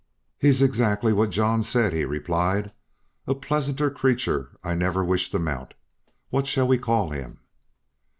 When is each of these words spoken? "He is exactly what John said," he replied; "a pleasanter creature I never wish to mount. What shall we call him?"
"He 0.39 0.47
is 0.47 0.63
exactly 0.63 1.13
what 1.13 1.29
John 1.29 1.61
said," 1.61 1.93
he 1.93 2.05
replied; 2.05 2.71
"a 3.27 3.35
pleasanter 3.35 3.91
creature 3.91 4.57
I 4.63 4.73
never 4.73 5.05
wish 5.05 5.29
to 5.29 5.37
mount. 5.37 5.75
What 6.31 6.47
shall 6.47 6.67
we 6.67 6.79
call 6.79 7.11
him?" 7.11 7.37